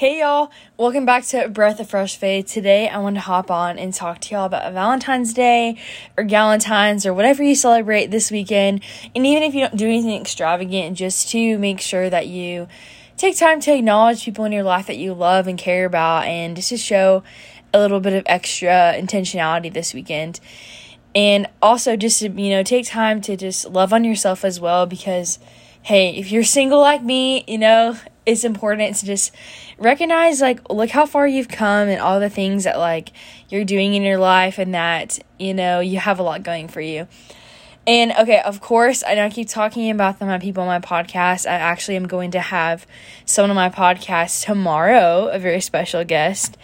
[0.00, 2.46] Hey y'all, welcome back to Breath of Fresh Faith.
[2.46, 5.76] Today I want to hop on and talk to y'all about Valentine's Day
[6.16, 8.82] or Galentine's or whatever you celebrate this weekend.
[9.14, 12.66] And even if you don't do anything extravagant, just to make sure that you
[13.18, 16.56] take time to acknowledge people in your life that you love and care about and
[16.56, 17.22] just to show
[17.74, 20.40] a little bit of extra intentionality this weekend.
[21.14, 24.86] And also just to, you know, take time to just love on yourself as well
[24.86, 25.38] because
[25.82, 27.96] hey, if you're single like me, you know,
[28.30, 29.34] it's important to just
[29.78, 33.10] recognize like look how far you've come and all the things that like
[33.48, 36.80] you're doing in your life and that you know you have a lot going for
[36.80, 37.08] you.
[37.86, 40.78] And okay of course i know i keep talking about the my people on my
[40.80, 41.46] podcast.
[41.46, 42.86] I actually am going to have
[43.24, 46.56] someone on my podcast tomorrow a very special guest.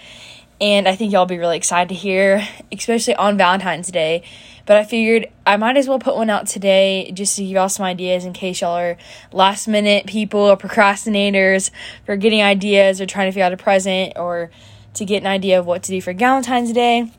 [0.61, 4.23] And i think y'all be really excited to hear especially on valentine's day
[4.67, 7.69] but I figured I might as well put one out today just to give y'all
[7.69, 8.97] some ideas in case y'all are
[9.33, 11.71] last minute people or procrastinators
[12.05, 14.51] for getting ideas or trying to figure out a present or
[14.95, 17.11] to get an idea of what to do for Valentine's Day.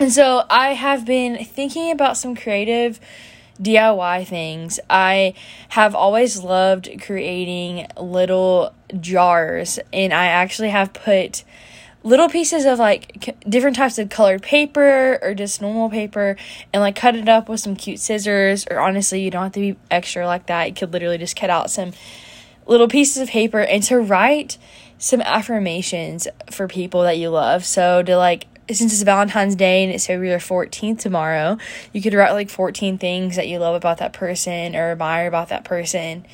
[0.00, 2.98] And so I have been thinking about some creative
[3.62, 4.80] DIY things.
[4.90, 5.34] I
[5.68, 11.44] have always loved creating little jars, and I actually have put
[12.04, 16.36] little pieces of like c- different types of colored paper or just normal paper
[16.72, 19.60] and like cut it up with some cute scissors or honestly you don't have to
[19.60, 21.92] be extra like that you could literally just cut out some
[22.66, 24.58] little pieces of paper and to write
[24.98, 29.92] some affirmations for people that you love so to like since it's Valentine's Day and
[29.92, 31.58] it's February 14th tomorrow,
[31.92, 35.50] you could write like 14 things that you love about that person or admire about
[35.50, 36.24] that person.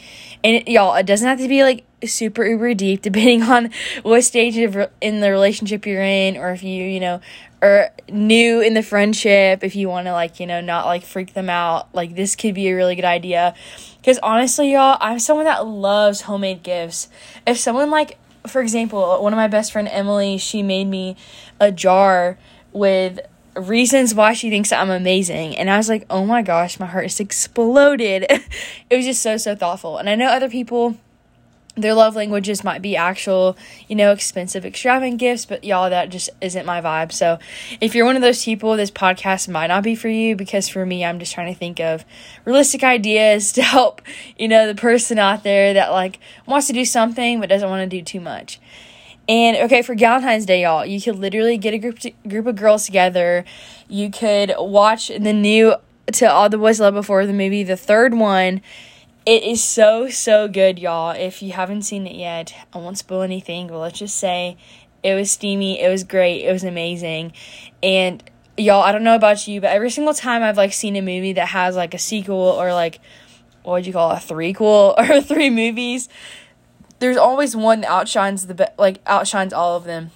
[0.45, 3.70] And it, y'all, it doesn't have to be like super uber deep depending on
[4.03, 7.20] what stage of in the relationship you're in or if you, you know,
[7.62, 11.34] are new in the friendship, if you want to like, you know, not like freak
[11.34, 11.95] them out.
[11.95, 13.55] Like this could be a really good idea.
[14.05, 17.09] Cuz honestly, y'all, I'm someone that loves homemade gifts.
[17.47, 21.17] If someone like for example, one of my best friend Emily, she made me
[21.61, 22.39] a jar
[22.73, 23.21] with
[23.55, 25.56] reasons why she thinks that I'm amazing.
[25.56, 28.27] And I was like, oh my gosh, my heart just exploded.
[28.91, 29.99] it was just so, so thoughtful.
[29.99, 30.97] And I know other people
[31.76, 33.56] their love languages might be actual,
[33.88, 37.12] you know, expensive, extravagant gifts, but y'all, that just isn't my vibe.
[37.12, 37.38] So,
[37.81, 40.84] if you're one of those people, this podcast might not be for you because for
[40.84, 42.04] me, I'm just trying to think of
[42.44, 44.03] realistic ideas to help,
[44.36, 47.88] you know, the person out there that like wants to do something but doesn't want
[47.88, 48.60] to do too much.
[49.28, 52.87] And okay, for Valentine's Day, y'all, you could literally get a group group of girls
[52.87, 53.44] together.
[53.88, 55.76] You could watch the new
[56.14, 58.60] "To All the Boys Love Before" the movie, the third one
[59.26, 61.10] it is so, so good, y'all.
[61.10, 64.56] If you haven't seen it yet, I won't spoil anything, but let's just say
[65.03, 67.32] it was steamy, it was great, it was amazing.
[67.82, 68.22] And
[68.56, 71.34] y'all, I don't know about you, but every single time I've like seen a movie
[71.34, 73.00] that has like a sequel or like
[73.62, 76.08] what would you call it, a threequel or three movies,
[76.98, 80.10] there's always one that outshines the like outshines all of them.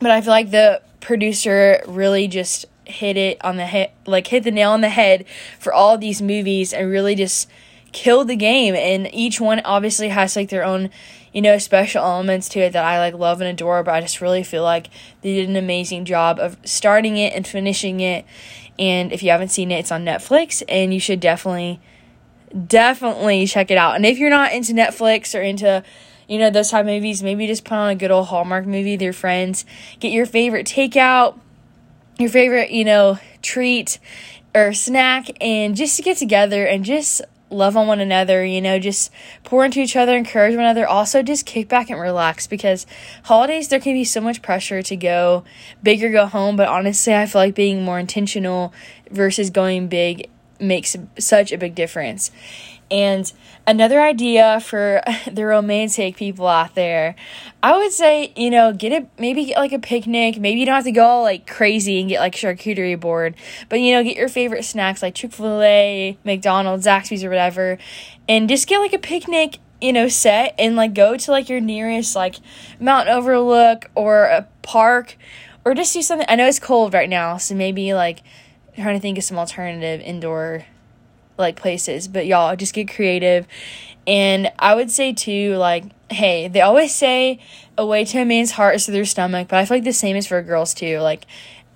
[0.00, 4.44] But I feel like the producer really just hit it on the head, like hit
[4.44, 5.24] the nail on the head
[5.58, 7.48] for all these movies and really just
[7.94, 8.74] killed the game.
[8.74, 10.90] And each one obviously has like their own
[11.32, 14.20] you know special elements to it that i like love and adore but i just
[14.20, 14.86] really feel like
[15.22, 18.24] they did an amazing job of starting it and finishing it.
[18.78, 21.80] And if you haven't seen it it's on netflix and you should definitely
[22.68, 23.96] definitely check it out.
[23.96, 25.82] And if you're not into netflix or into
[26.28, 29.02] you know those type movies maybe just put on a good old hallmark movie with
[29.02, 29.64] your friends.
[29.98, 31.38] Get your favorite takeout
[32.18, 33.98] your favorite you know treat
[34.54, 37.22] or snack and just to get together and just
[37.54, 39.10] love on one another, you know, just
[39.44, 40.86] pour into each other, encourage one another.
[40.86, 42.86] Also, just kick back and relax because
[43.24, 45.44] holidays, there can be so much pressure to go
[45.82, 46.56] big or go home.
[46.56, 48.72] But honestly, I feel like being more intentional
[49.10, 50.28] versus going big
[50.60, 52.30] makes such a big difference.
[52.94, 53.32] And
[53.66, 57.16] another idea for the romantic people out there,
[57.60, 60.38] I would say, you know, get it, maybe get like a picnic.
[60.38, 63.34] Maybe you don't have to go all like crazy and get like charcuterie board,
[63.68, 67.78] but you know, get your favorite snacks like Chick fil A, McDonald's, Zaxby's, or whatever,
[68.28, 71.60] and just get like a picnic you know, set and like go to like your
[71.60, 72.36] nearest like
[72.80, 75.18] mountain overlook or a park
[75.64, 76.26] or just do something.
[76.30, 78.22] I know it's cold right now, so maybe like
[78.76, 80.64] trying to think of some alternative indoor
[81.36, 83.46] like places, but y'all just get creative.
[84.06, 87.40] And I would say too, like, hey, they always say
[87.76, 89.92] a way to a man's heart is through their stomach, but I feel like the
[89.92, 90.98] same is for girls too.
[90.98, 91.26] Like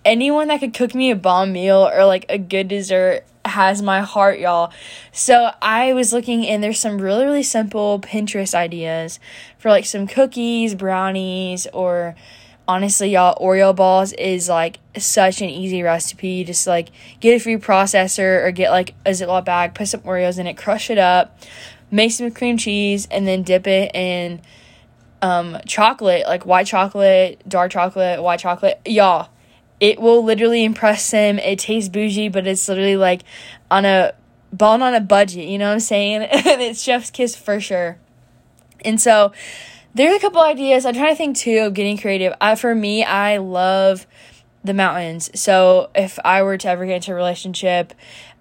[0.05, 4.01] anyone that could cook me a bomb meal or like a good dessert has my
[4.01, 4.73] heart, y'all.
[5.13, 9.19] So I was looking and there's some really, really simple Pinterest ideas
[9.59, 12.15] for like some cookies, brownies, or
[12.69, 16.45] honestly, y'all, Oreo balls is like such an easy recipe.
[16.45, 20.39] Just like get a food processor or get like a Ziploc bag, put some Oreos
[20.39, 21.41] in it, crush it up,
[21.91, 24.43] make some cream cheese, and then dip it in
[25.23, 28.81] um, chocolate, like white chocolate, dark chocolate, white chocolate.
[28.85, 29.31] Y'all,
[29.81, 31.39] it will literally impress them.
[31.39, 33.23] It tastes bougie, but it's literally like
[33.71, 34.13] on a
[34.53, 36.23] ball on a budget, you know what I'm saying?
[36.23, 37.99] and it's chef's kiss for sure.
[38.85, 39.33] And so
[39.95, 40.87] there's a couple ideas.
[40.87, 42.35] I'm trying to think too of getting creative.
[42.41, 44.07] Uh, for me, I love
[44.65, 45.31] the mountains.
[45.35, 47.95] So if I were to ever get into a relationship,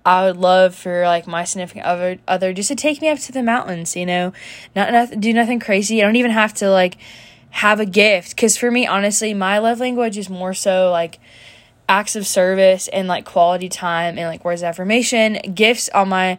[0.06, 3.32] I would love for like my significant other other just to take me up to
[3.32, 4.32] the mountains, you know,
[4.76, 6.02] not, not do nothing crazy.
[6.02, 6.98] I don't even have to like
[7.50, 11.20] have a gift because for me, honestly, my love language is more so like
[11.90, 15.40] acts of service and like quality time and like words of affirmation.
[15.54, 16.38] Gifts on my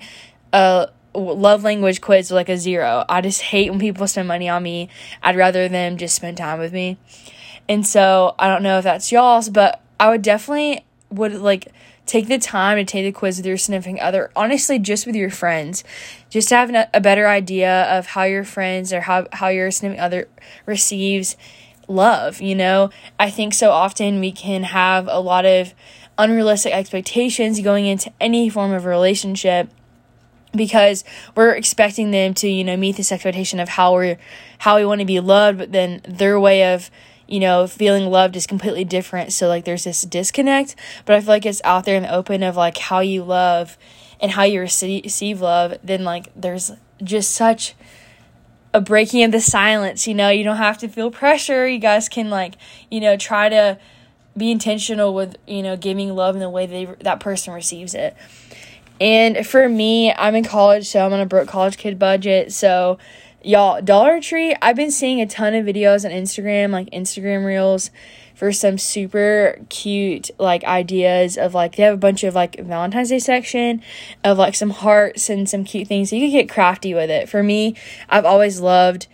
[0.52, 0.86] uh
[1.18, 3.04] love language quiz like a zero.
[3.08, 4.88] I just hate when people spend money on me.
[5.22, 6.98] I'd rather them just spend time with me.
[7.68, 11.68] And so I don't know if that's y'all's, but I would definitely would like
[12.08, 15.30] take the time to take the quiz with your significant other honestly just with your
[15.30, 15.84] friends
[16.30, 20.04] just to have a better idea of how your friends or how, how your significant
[20.04, 20.28] other
[20.64, 21.36] receives
[21.86, 25.74] love you know i think so often we can have a lot of
[26.16, 29.70] unrealistic expectations going into any form of relationship
[30.54, 31.04] because
[31.34, 34.18] we're expecting them to you know meet this expectation of how we're
[34.58, 36.90] how we want to be loved but then their way of
[37.28, 39.32] you know, feeling loved is completely different.
[39.34, 40.74] So, like, there's this disconnect,
[41.04, 43.76] but I feel like it's out there in the open of like how you love
[44.18, 45.74] and how you receive love.
[45.84, 46.72] Then, like, there's
[47.04, 47.74] just such
[48.74, 51.66] a breaking of the silence, you know, you don't have to feel pressure.
[51.66, 52.54] You guys can, like,
[52.90, 53.78] you know, try to
[54.36, 58.16] be intentional with, you know, giving love in the way they, that person receives it.
[59.00, 62.52] And for me, I'm in college, so I'm on a broke college kid budget.
[62.52, 62.98] So,
[63.40, 67.92] Y'all, Dollar Tree, I've been seeing a ton of videos on Instagram, like Instagram reels,
[68.34, 73.10] for some super cute like ideas of like they have a bunch of like Valentine's
[73.10, 73.80] Day section
[74.24, 76.10] of like some hearts and some cute things.
[76.10, 77.28] So you can get crafty with it.
[77.28, 77.76] For me,
[78.08, 79.06] I've always loved,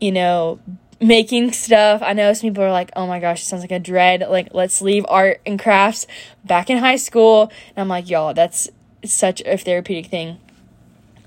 [0.00, 0.60] you know,
[1.00, 2.02] making stuff.
[2.02, 4.22] I know some people are like, oh my gosh, it sounds like a dread.
[4.28, 6.06] Like, let's leave art and crafts
[6.44, 7.50] back in high school.
[7.74, 8.68] And I'm like, y'all, that's
[9.04, 10.38] such a therapeutic thing.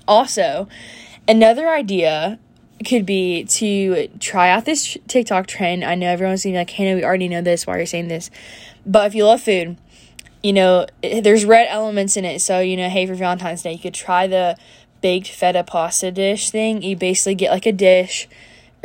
[0.08, 0.68] Also,
[1.28, 2.38] Another idea
[2.84, 5.84] could be to try out this TikTok trend.
[5.84, 7.66] I know everyone's gonna be like, Hannah, we already know this.
[7.66, 8.30] Why are you saying this?
[8.84, 9.76] But if you love food,
[10.42, 12.40] you know, there's red elements in it.
[12.40, 14.56] So, you know, hey, for Valentine's Day, you could try the
[15.00, 16.82] baked feta pasta dish thing.
[16.82, 18.28] You basically get like a dish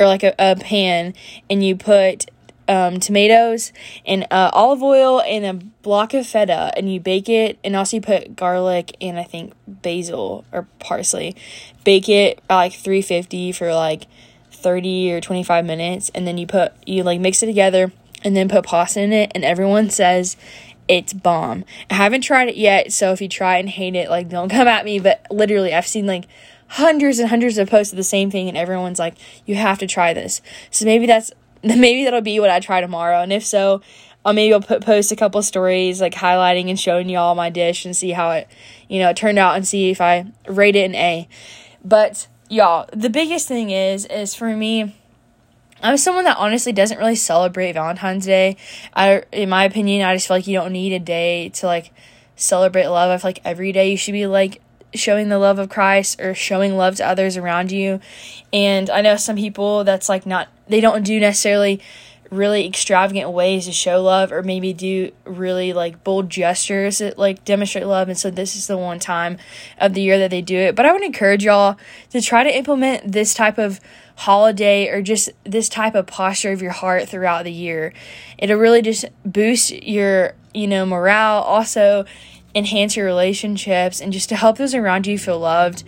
[0.00, 1.14] or like a, a pan
[1.48, 2.28] and you put
[2.72, 3.70] um, tomatoes
[4.06, 5.52] and uh, olive oil and a
[5.82, 9.52] block of feta and you bake it and also you put garlic and I think
[9.66, 11.36] basil or parsley.
[11.84, 14.04] Bake it at like 350 for like
[14.52, 17.92] 30 or 25 minutes and then you put you like mix it together
[18.24, 20.38] and then put pasta in it and everyone says
[20.88, 21.66] it's bomb.
[21.90, 24.66] I haven't tried it yet, so if you try and hate it, like don't come
[24.66, 26.24] at me, but literally I've seen like
[26.68, 29.86] hundreds and hundreds of posts of the same thing and everyone's like you have to
[29.86, 30.40] try this.
[30.70, 31.32] So maybe that's
[31.76, 33.22] maybe that'll be what I try tomorrow.
[33.22, 33.80] And if so,
[34.24, 37.84] I'll maybe I'll put post a couple stories like highlighting and showing y'all my dish
[37.84, 38.48] and see how it,
[38.88, 41.28] you know, turned out and see if I rate it an A.
[41.84, 44.96] But y'all, the biggest thing is is for me.
[45.84, 48.56] I'm someone that honestly doesn't really celebrate Valentine's Day.
[48.94, 51.92] I, in my opinion, I just feel like you don't need a day to like
[52.36, 53.10] celebrate love.
[53.10, 54.60] I feel like every day you should be like
[54.94, 58.00] showing the love of Christ or showing love to others around you.
[58.52, 61.80] And I know some people that's like not they don't do necessarily
[62.32, 67.44] really extravagant ways to show love or maybe do really like bold gestures that like
[67.44, 68.08] demonstrate love.
[68.08, 69.36] And so this is the one time
[69.78, 70.74] of the year that they do it.
[70.74, 71.76] But i would encourage y'all
[72.10, 73.80] to try to implement this type of
[74.16, 77.92] holiday or just this type of posture of your heart throughout the year.
[78.38, 81.42] It'll really just boost your you know morale.
[81.42, 82.06] Also
[82.54, 85.84] enhance your relationships and just to help those around you feel loved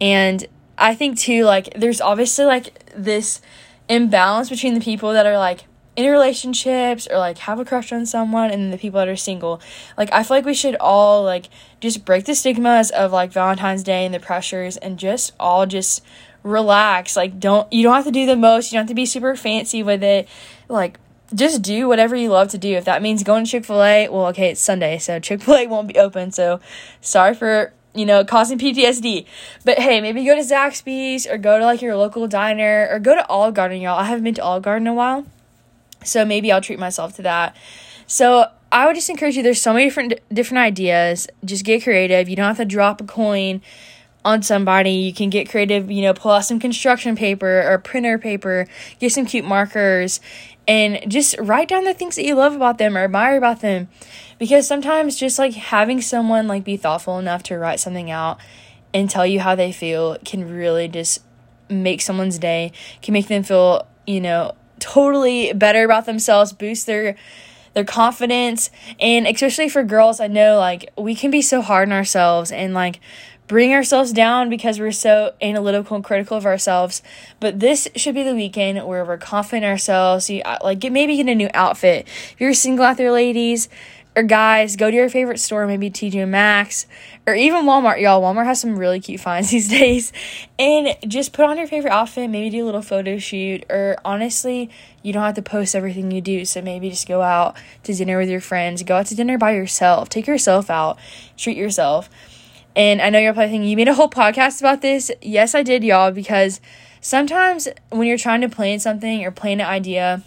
[0.00, 0.46] and
[0.78, 3.40] i think too like there's obviously like this
[3.88, 5.64] imbalance between the people that are like
[5.96, 9.60] in relationships or like have a crush on someone and the people that are single.
[9.96, 11.48] Like I feel like we should all like
[11.80, 16.02] just break the stigmas of like Valentine's Day and the pressures and just all just
[16.42, 17.16] relax.
[17.16, 19.36] Like don't you don't have to do the most, you don't have to be super
[19.36, 20.28] fancy with it.
[20.68, 20.98] Like
[21.32, 22.74] just do whatever you love to do.
[22.74, 26.32] If that means going to Chick-fil-A, well okay, it's Sunday, so Chick-fil-A won't be open.
[26.32, 26.60] So
[27.00, 29.24] sorry for you know, causing PTSD.
[29.64, 33.14] But hey, maybe go to Zaxby's or go to like your local diner or go
[33.14, 33.98] to Olive Garden, y'all.
[33.98, 35.24] I haven't been to Olive Garden in a while.
[36.04, 37.56] So maybe I'll treat myself to that.
[38.06, 41.28] So I would just encourage you, there's so many different different ideas.
[41.44, 42.28] Just get creative.
[42.28, 43.62] You don't have to drop a coin
[44.24, 44.90] on somebody.
[44.90, 48.66] You can get creative, you know, pull out some construction paper or printer paper,
[48.98, 50.20] get some cute markers,
[50.66, 53.88] and just write down the things that you love about them or admire about them.
[54.38, 58.38] Because sometimes just like having someone like be thoughtful enough to write something out
[58.92, 61.20] and tell you how they feel can really just
[61.70, 67.16] make someone's day can make them feel you know, totally better about themselves, boost their
[67.72, 68.70] their confidence.
[69.00, 72.74] And especially for girls i know like we can be so hard on ourselves and
[72.74, 73.00] like
[73.46, 77.02] bring ourselves down because we're so analytical and critical of ourselves
[77.40, 81.16] but this should be the weekend where we're confident ourselves you uh, like get maybe
[81.16, 83.68] get a new outfit if you're single out there ladies
[84.16, 86.86] or guys, go to your favorite store, maybe TJ Maxx
[87.26, 88.00] or even Walmart.
[88.00, 90.12] Y'all, Walmart has some really cute finds these days.
[90.58, 94.70] And just put on your favorite outfit, maybe do a little photo shoot, or honestly,
[95.02, 96.44] you don't have to post everything you do.
[96.44, 99.52] So maybe just go out to dinner with your friends, go out to dinner by
[99.52, 100.98] yourself, take yourself out,
[101.36, 102.08] treat yourself.
[102.76, 105.10] And I know you're probably thinking, you made a whole podcast about this.
[105.22, 106.60] Yes, I did, y'all, because
[107.00, 110.22] sometimes when you're trying to plan something or plan an idea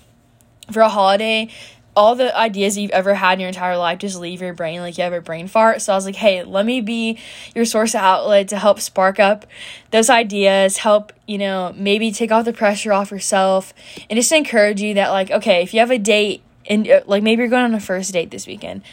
[0.72, 1.50] for a holiday,
[1.96, 4.98] all the ideas you've ever had in your entire life just leave your brain like
[5.00, 5.82] you have a brain fart.
[5.82, 7.18] So I was like, hey, let me be
[7.56, 9.48] your source of outlet to help spark up
[9.89, 13.74] those ideas, help, you know, maybe take off the pressure off yourself,
[14.10, 17.24] and just encourage you that, like, okay, if you have a date and uh, like
[17.24, 18.84] maybe you're going on a first date this weekend.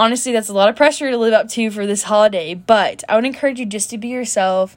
[0.00, 3.16] Honestly, that's a lot of pressure to live up to for this holiday, but I
[3.16, 4.74] would encourage you just to be yourself,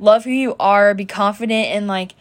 [0.00, 2.14] love who you are, be confident, and like,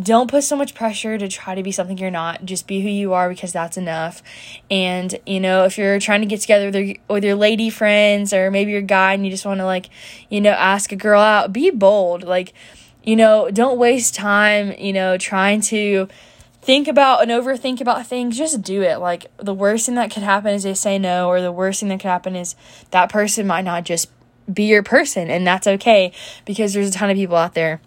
[0.00, 2.44] don't put so much pressure to try to be something you're not.
[2.44, 4.22] Just be who you are because that's enough.
[4.70, 8.32] And, you know, if you're trying to get together with your, with your lady friends
[8.32, 9.90] or maybe your guy and you just want to, like,
[10.30, 12.22] you know, ask a girl out, be bold.
[12.22, 12.52] Like,
[13.02, 16.06] you know, don't waste time, you know, trying to
[16.66, 18.36] think about and overthink about things.
[18.36, 18.98] Just do it.
[18.98, 21.88] Like, the worst thing that could happen is they say no, or the worst thing
[21.88, 22.54] that could happen is
[22.90, 24.10] that person might not just
[24.52, 25.30] be your person.
[25.30, 26.12] And that's okay
[26.44, 27.80] because there's a ton of people out there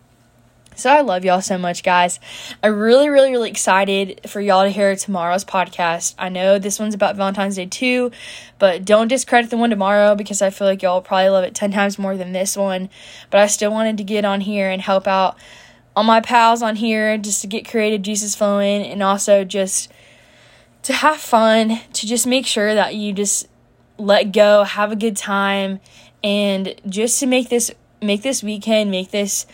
[0.80, 2.22] so I love y'all so much, guys.
[2.64, 6.16] I'm really, really, really excited for y'all to hear tomorrow's podcast.
[6.18, 8.12] I know this one's about Valentine's Day too,
[8.60, 11.74] but don't discredit the one tomorrow because I feel like y'all probably love it 10
[11.74, 12.90] times more than this one.
[13.30, 15.38] But I still wanted to get on here and help out
[16.00, 19.92] all my pals on here just to get creative juices flowing and also just
[20.82, 23.50] to have fun, to just make sure that you just
[23.98, 25.82] let go, have a good time,
[26.24, 27.70] and just to make this
[28.02, 29.46] make this weekend, make this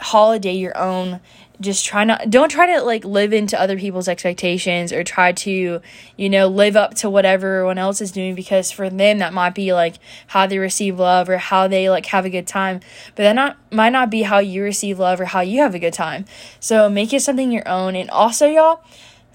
[0.00, 1.20] holiday your own
[1.60, 5.80] just try not don't try to like live into other people's expectations or try to
[6.16, 9.54] you know live up to whatever everyone else is doing because for them that might
[9.54, 9.96] be like
[10.28, 12.80] how they receive love or how they like have a good time
[13.14, 15.78] but that not might not be how you receive love or how you have a
[15.78, 16.24] good time
[16.60, 18.82] so make it something your own and also y'all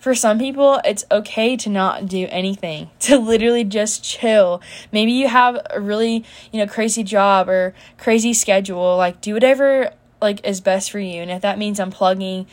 [0.02, 4.60] for some people, it's okay to not do anything, to literally just chill.
[4.92, 8.98] Maybe you have a really, you know, crazy job or crazy schedule.
[8.98, 11.22] Like, do whatever like is best for you.
[11.22, 12.46] And if that means unplugging,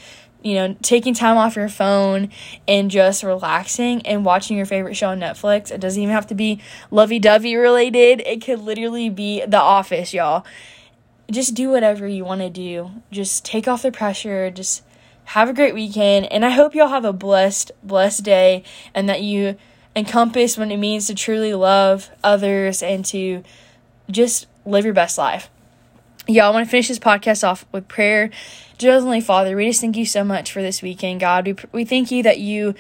[0.43, 2.31] you know, taking time off your phone
[2.67, 5.71] and just relaxing and watching your favorite show on Netflix.
[5.71, 6.61] It doesn't even have to be
[6.91, 8.23] lovey dovey related.
[8.25, 10.47] It could literally be The Office, y'all.
[11.31, 12.91] Just do whatever you want to do.
[13.11, 14.51] Just take off the pressure.
[14.51, 14.85] Just
[15.25, 16.27] have a great weekend.
[16.33, 18.63] And I hope y'all have a blessed, blessed day
[18.95, 19.57] and that you
[19.95, 23.43] encompass what it means to truly love others and to
[24.11, 25.51] just live your best life.
[26.31, 28.29] Y'all, I want to finish this podcast off with prayer.
[28.77, 31.47] Dear Heavenly Father, we just thank you so much for this weekend, God.
[31.47, 32.75] We, we thank you that you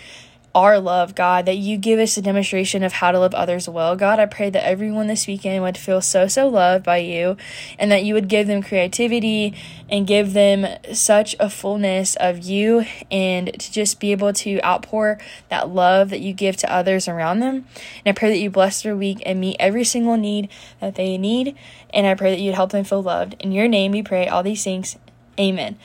[0.54, 3.96] are love, God, that you give us a demonstration of how to love others well.
[3.96, 7.36] God, I pray that everyone this weekend would feel so, so loved by you
[7.78, 9.54] and that you would give them creativity
[9.88, 15.18] and give them such a fullness of you and to just be able to outpour
[15.50, 17.66] that love that you give to others around them.
[18.04, 20.48] And I pray that you bless their week and meet every single need
[20.80, 21.56] that they need.
[21.92, 23.36] And I pray that you'd help them feel loved.
[23.40, 24.96] In your name we pray all these things.
[25.38, 25.78] Amen.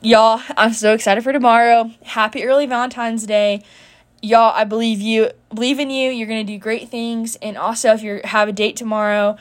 [0.00, 1.90] Y'all, I'm so excited for tomorrow.
[2.04, 3.64] Happy early Valentine's Day
[4.20, 6.10] y'all i believe you believe in you.
[6.10, 7.36] You're gonna do great things.
[7.36, 9.36] And also if you have a date tomorrow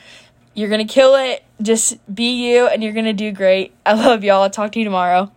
[0.54, 1.44] you're gonna kill it.
[1.62, 3.74] Just be you and you're gonna do great.
[3.86, 4.44] I love y'all.
[4.44, 5.32] I'll talk to you tomorrow